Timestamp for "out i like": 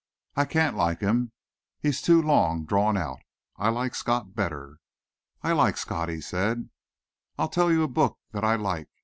2.97-3.93